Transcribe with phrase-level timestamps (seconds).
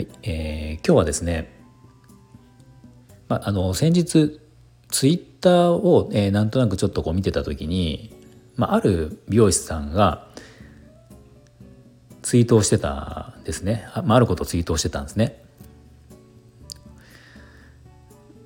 [0.00, 1.52] はい、えー、今日はですね、
[3.28, 4.40] まあ、あの先日
[4.88, 8.10] ツイッターを、えー、なんとなくちょっとこう見てた時に、
[8.56, 10.26] まあ、ある美容師さんが
[12.22, 15.44] ツイートをしてたんですねあ,、まあ、あることをツイートをしてたんですね。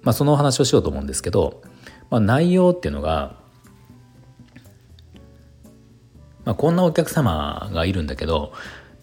[0.02, 1.62] まあ、そのお話をしようと思うんですけど、
[2.10, 3.36] まあ、内容っていうのが、
[6.44, 8.52] まあ、こんなお客様がいるんだけど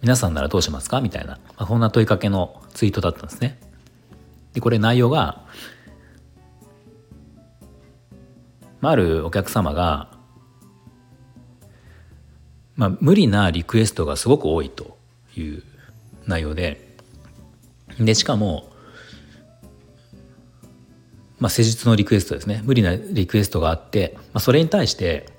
[0.01, 0.99] 皆さんならどうしますか？
[0.99, 3.59] みたいな、まあ、こんな問いかけのツイートだったんですね。
[4.53, 5.45] でこれ内容が
[8.81, 10.09] まあ、あるお客様が、
[12.76, 14.98] まあ、無理なリクエストがすごく多いと
[15.37, 15.61] いう
[16.26, 16.98] 内容で
[17.99, 18.71] でしかも、
[21.37, 25.29] まあ、施術のリクエストですね無理なリクエストがあって、まあ、それに対して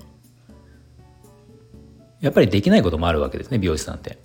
[2.21, 4.19] やっぱりできないこともあるわけですね美容師さんって。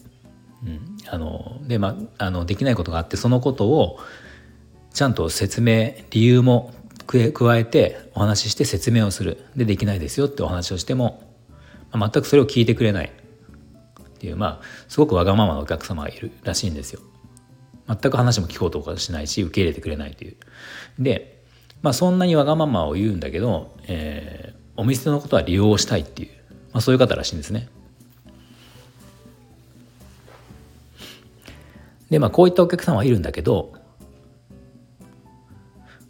[0.65, 3.99] うん、あのでまああのできないことがあってそのことを
[4.93, 6.73] ちゃんと説明理由も
[7.05, 11.23] 加えてお話しして説明をするでできないですよってお話をしても、
[11.91, 17.01] ま、全くそれを聞いてくれないっていうまあすごくわがままなお客様がいるらしいんですよ。
[17.87, 20.35] 全く話も聞こうとかしないし受け入れてくれないという。
[20.99, 21.41] で、
[21.81, 26.29] まあ、そんなにわがままを言うんだけど、えー、お店のことは利用したいっていう、
[26.73, 27.69] まあ、そういう方らしいんですね。
[32.09, 33.73] でまあこういったお客様はいるんだけど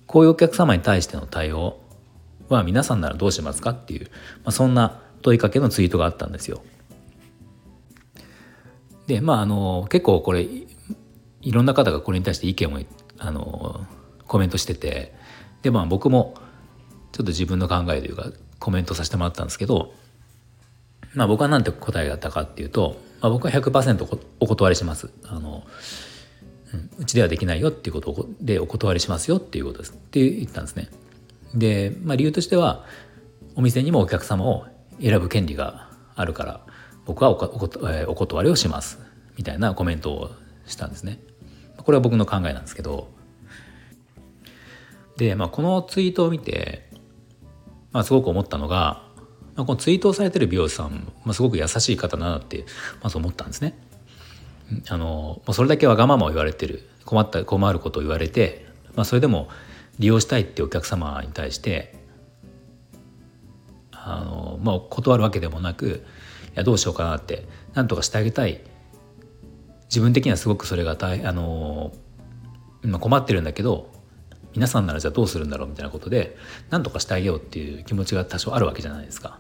[0.06, 1.80] こういうお客様に対しての対応
[2.50, 4.08] は皆さんならどうしますかっていう、
[4.44, 6.62] まあ、そんな問いかけのツイートがあったんですよ。
[9.08, 12.80] でまああの結構これいろんな方がこれに対して意見を
[13.20, 13.86] あの
[14.28, 15.14] コメントしてて
[15.62, 16.36] でまあ僕も
[17.12, 19.94] ちょっと自分の考えというかコメントさせてもらったんですけど、
[21.18, 25.10] まあ、僕は何て答えがあったかっていうと、まあ、僕は100%お断りします。
[25.24, 25.64] あの
[27.00, 30.90] うちではできないよっていうことでお断りしますよっていうことですって言ったんですね。
[31.56, 32.86] で、まあ、理由としては
[33.56, 34.68] お店にもお客様を
[35.02, 36.62] 選ぶ権利があるから
[37.06, 39.00] 僕はおお断りをします
[39.38, 40.30] みたいなコメントを
[40.68, 41.20] したんですね。
[41.78, 43.10] これは僕の考えなんですけど
[45.16, 46.92] で、まあ、このツイートを見て、
[47.92, 49.07] まあ、すごく思ったのが、
[49.58, 52.64] まあ、このツイートをされてる美容師さん、まあ、すごく優しい方だなって
[53.02, 53.78] まず思ったんですね。
[54.90, 59.50] あのそれだけわがままを言われてる困った困ることを言われて、まあ、それでも
[59.98, 61.96] 利用したいってお客様に対して
[63.92, 68.62] あの、まあ、断るわけでもなくいやどうしようかなって何とかしてあげたい
[69.86, 71.94] 自分的にはすごくそれが大あの
[72.84, 73.90] 今困ってるんだけど
[74.54, 76.36] 皆さんならじゃあどうするんだろうみたいなことで
[76.70, 79.40] 何とかしてあげようっていう気持ちが多少あるわけじゃないですか。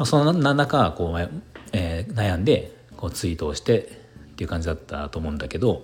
[0.00, 1.30] まあ、その何らかこう、
[1.74, 5.82] えー、悩んでこうツイートをしてっていう感じだったと思うんだけど、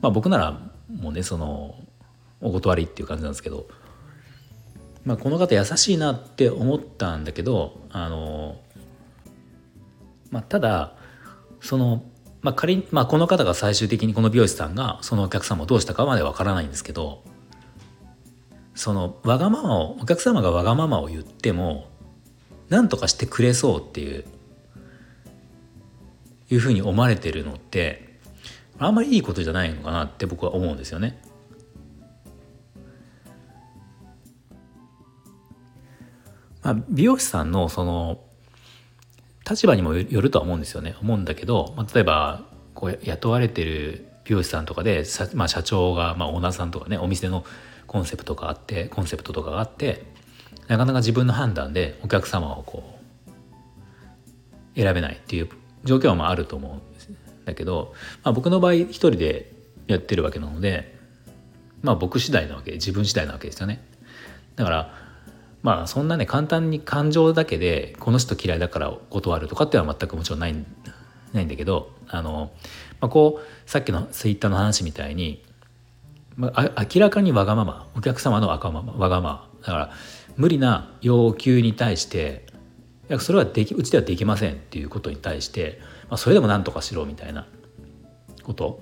[0.00, 0.52] まあ、僕なら
[0.88, 1.74] もうねその
[2.40, 3.66] お断りっていう感じなんですけど、
[5.04, 8.60] まあ、この方優しいなって思ったんだけどあの、
[10.30, 10.94] まあ、ただ
[11.60, 12.04] その、
[12.40, 17.24] まあ、仮に、まあ、この方が最終的にこの美容師さんがそのお客様をどうしたかまでわからないんですけど
[18.78, 21.88] そのわがままをお客様がわがままを言っても
[22.68, 24.24] 何とかしてくれそうっていう
[26.48, 28.20] いうふうに思われてるのって
[28.78, 31.20] あんまりいいことじゃないのかなって僕は思うんですよね。
[36.62, 38.20] まあ、美容師さんのその
[39.48, 42.44] 立場にもよるとは思うんですよね思うんだけど、まあ、例えば
[42.74, 45.04] こう雇われてる美容師さんとかで、
[45.34, 47.44] まあ、社長が、まあ、オーナーさんとかねお店の
[47.88, 50.04] コンセプトがあってコンセプトとかがあって
[50.68, 52.98] なかなか自分の判断でお客様をこ
[54.76, 55.48] う選べないっていう
[55.84, 59.52] 状況はまああると思うんだけど、まあ、僕の場合一人で
[59.86, 60.96] やってるわけなので
[61.82, 63.82] まあ僕次第なわけ自分次第なわけですよね。
[64.56, 64.94] だから
[65.62, 70.54] まあそんなね簡単に感情だけでこの人嫌いだから断るとかっていうのは全くもちろんない
[71.32, 72.50] ないんだけどあの、
[73.00, 75.44] まあ、こうさっきのツイッターの話みたいに、
[76.38, 79.48] まあ、明らかにわがままお客様のわがままわがまま。
[79.60, 79.90] だから
[80.36, 82.46] 無理な要求に対して
[83.10, 87.46] いやそれはできうちではできませんっていうことに対して、まあ、それでも何とかしろみたいな
[88.44, 88.80] こと。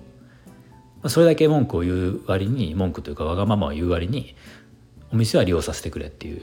[0.97, 4.37] まあそれだけ文句を言う割に文句というかわがままを言う割に
[5.11, 6.43] お店は利用させてくれっていう、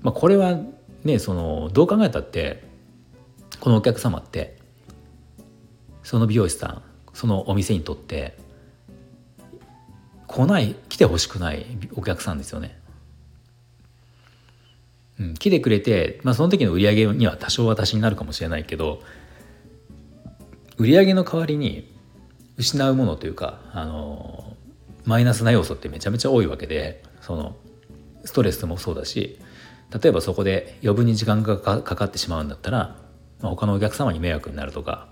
[0.00, 0.58] まあ、これは
[1.04, 2.64] ねそのどう考えたって
[3.60, 4.56] このお客様って
[6.02, 8.38] その美容師さんそのお店にとって
[10.38, 12.78] 来ない来てほしくないお客さんですよね。
[15.18, 19.02] うん、来てくれて、まあ、その時の売り上げには多少私になるかもしれないけど
[20.76, 21.92] 売り上げの代わりに
[22.56, 24.56] 失うものというかあの
[25.06, 27.56] マイナスな要素ってめちゃめちゃ多いわけでその
[28.24, 29.40] ストレスもそうだし
[30.00, 32.96] 例えばそこで余分に時間がかかってしまうんだったら、
[33.40, 35.08] まあ、他のお客様に迷惑になるとか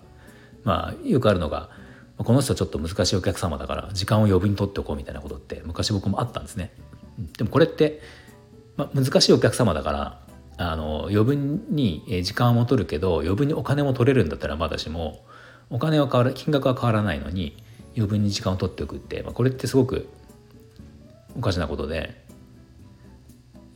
[0.63, 1.69] まあよくあるのが
[2.19, 6.73] この人ちょっと難しいお客様だから時間を余分に取っておこうみたいなことって昔僕もあったんですね。
[7.37, 8.01] でもこれって、
[8.77, 10.21] まあ、難しいお客様だから
[10.59, 15.25] あの余分に時間も取るけど余分にお金も取れるんだったらまだしも
[15.71, 17.57] お金は変わら金額は変わらないのに
[17.97, 20.09] 余分に時間を取っておくって、まあ、これってすごく
[21.37, 22.25] おかしなことで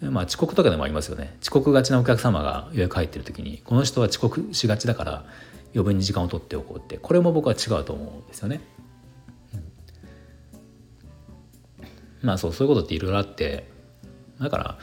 [0.00, 5.24] まあ遅刻とかでもありますよね遅刻がちなお客様が予約入ってる時にこの人は遅刻しがちだから
[5.72, 8.60] 余分に時間を取っておこうってこれも僕は違うと思うんですよね。
[12.22, 13.68] うん、まあそうそういうことっていろいろあって
[14.40, 14.78] だから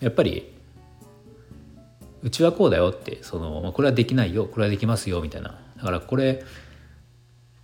[0.00, 0.52] やっぱり
[2.22, 5.60] うちはこうだよってそのこれはできないよこれはできますよみたいな。
[5.76, 6.42] だからこれ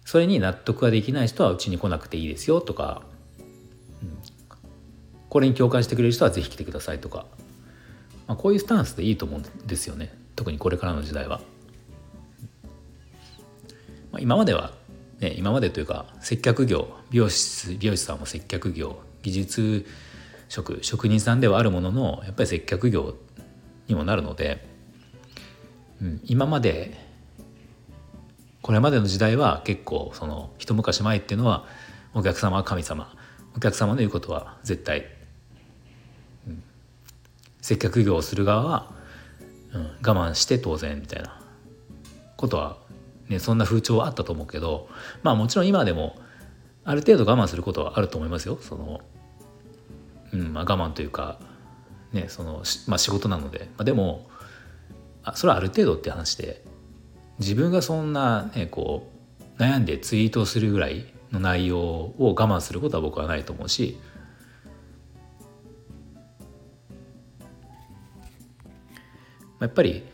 [0.05, 3.03] それに納得ができない人はうちに来なくていいですよとか、
[4.03, 4.19] うん、
[5.29, 7.27] これに共感してくれる人は是非来てくださいとか、
[8.27, 11.41] まあ、こういうスタンスでいいと思うんですよね特にこれからの時代は。
[14.11, 14.73] まあ、今までは、
[15.21, 19.87] ね、今までというか接客業美容師美容師さんも接客業技術
[20.49, 23.17] 職職人さんではあるもののやっぱり接客業
[23.89, 24.65] にもなるので、
[26.01, 26.97] うん、今まで
[28.63, 31.67] これまでの時代は結構その一昔前っていうのは
[32.15, 33.13] お客様は神様
[33.57, 35.07] お客様の言うことは絶対、
[37.65, 38.93] 接客業をする側は、
[39.73, 41.41] うん、我慢して当然みたいな
[42.37, 42.77] ことは、
[43.31, 44.87] ね、そんな風潮はあったと思うけど
[45.23, 46.15] まあもちろん今でも
[46.85, 48.59] ある程度我慢することはあると思いますよ。
[48.61, 49.01] その
[50.35, 51.39] うんまあ、我慢というか、
[52.13, 54.29] ねそのまあ、仕事なので、まあ、でも
[55.23, 56.63] あそれはある程度って話で
[57.39, 59.11] 自分がそんな、ね、こ
[59.59, 63.99] う悩んでツイートするぐらいの内容を我慢することは僕はないと思うし
[69.65, 70.05] やっぱり、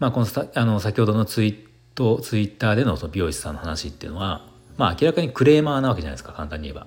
[0.00, 1.56] まあ、このあの先ほどのツイー
[1.94, 4.44] トツイッターでのその美容師さんの話っていうのは、
[4.76, 6.86] まあ、明らかにクレーマーなわけじゃないですか簡単に言えば。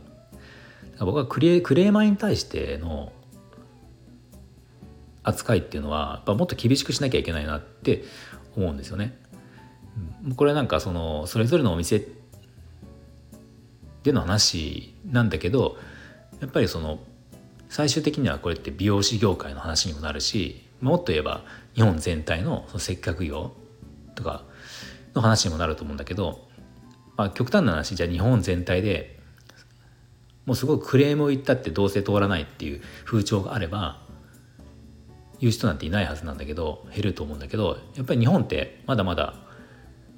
[0.99, 3.11] 僕はクレクレーマーに対しての
[5.23, 8.03] 扱いっていうのはやっぱもっと厳しくしなきゃいけないなって
[8.55, 9.17] 思うんですよね。
[10.35, 12.05] これなんかそのそれぞれのお店
[14.03, 15.77] での話なんだけど
[16.41, 16.99] やっぱりその
[17.69, 21.41] 最終的にはこれって美容師業界の話にもなるしもっと言えば
[21.73, 23.51] 日本全体のその接客業
[24.15, 24.43] とか
[25.13, 26.47] の話にもなると思うんだけど、
[27.17, 29.19] まあ、極端な話じゃあ日本全体で
[30.45, 34.01] もうすごくクレームを言ったってどうせ通らないっていう風潮があれば
[35.39, 39.35] 言う人なんていないはずなんだけど減ると思うんだけどやっぱり日本ってまだまだ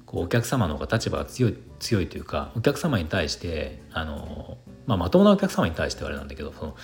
[0.06, 6.76] こうお客様の方が立場が強い強いというかお客様に対してあの、まあ、まともなお客様に対してはあれなんだけどその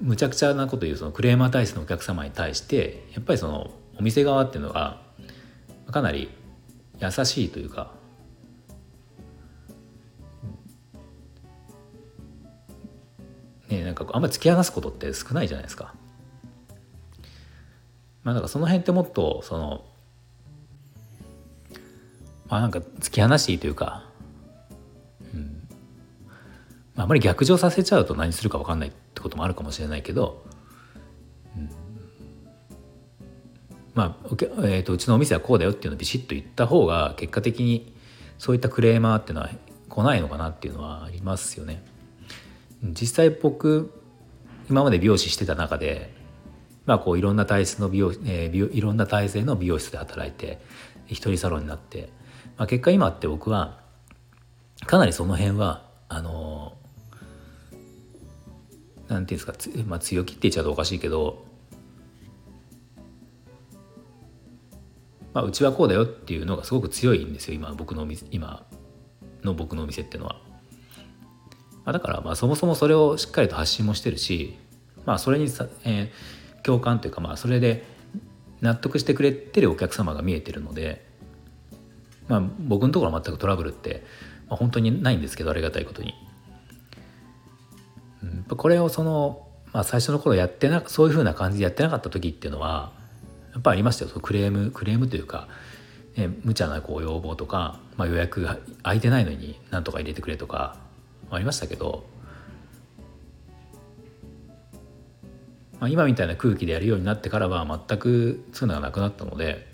[0.00, 5.00] むちゃくちゃなこと言うそのクレーマー体質のお客様に対してやっぱりそのお店側っていうのが
[5.90, 6.30] かなり
[7.00, 7.92] 優しいというか
[13.68, 15.94] ねなんかあんまり突き放すことって少ないじゃないですか。
[18.22, 19.84] まあだかその辺ってもっとその
[22.48, 24.04] まあなんか突き放していいというか、
[25.34, 25.68] うん
[26.94, 30.42] まあ、あまり逆上させちゃうと何するか分かんないってこともあるかもしれないけど、
[31.54, 31.70] うん、
[33.92, 37.94] まあ、えーと、うちのお店はこうだよっていうのをビシッと言った方が結果的に
[38.38, 39.50] そういったクレーマーっていうのは
[39.90, 41.82] 来ないのかなっていうのはありますよね。
[42.82, 43.92] 実際僕
[44.70, 46.14] 今まで美容師してた中で
[46.86, 50.60] まあこういろんな体質の美容、えー、いろんな体制の美容室で働いて
[51.06, 52.08] 一人サロンになって、
[52.56, 53.80] まあ、結果今って僕は
[54.86, 56.78] かなりその辺はあの
[59.10, 61.44] なんていうんですか、まあ、強気って言っちゃうとおかしいけど、
[65.34, 68.64] まあ、うちはこうだよっていうのがすごく強いんですよ今僕の今
[69.42, 70.36] の僕のお店っていうのは。
[71.84, 74.56] まあ、だからまあそもそもそれをしっかりと発信もしてるし、
[75.06, 77.84] まあ、それにさ、えー、共感というかまあそれで、
[78.60, 81.04] 納得してくれてるお客様が見えてるので、
[82.28, 84.04] まあ、僕のところは全くトラブルって、
[84.48, 86.14] まあ、本当にないんですけどありがたいことに。
[88.56, 92.92] これをその、まあ、最初の頃やってなそういうふうな感じでやってなかった時っていうのは
[93.52, 94.10] やっぱありましたよ。
[94.10, 95.48] そのクレームクレームというか、
[96.16, 100.76] ね、無茶なこう要望とか、まあ、予約が空いてないのになんとか入れてくれとか
[101.30, 102.04] ありましたけど
[105.80, 109.66] まあ、今みたいな空気でやるようになってからは全くそういうのがなくなったので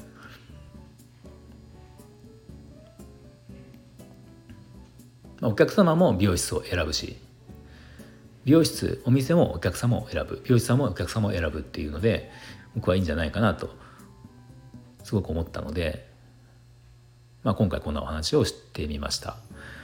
[5.42, 7.16] お客様も美容室を選ぶし
[8.46, 12.30] 美容室お店もお客様を選ぶ美容師さんもお客様を選ぶっていうので
[12.76, 13.70] 僕はいいんじゃないかなと
[15.02, 16.08] すごく思ったので、
[17.42, 19.36] まあ、今回こんなお話をしてみました。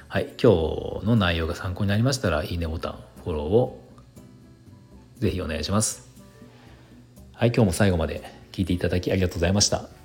[0.09, 0.53] はい、今
[1.01, 3.83] 日の内容が参考になりましたらいいねボタンフォローを
[5.19, 6.09] ぜひお願いします。
[7.33, 10.02] はい、今日も最後まで聞いていただきありがとうございました。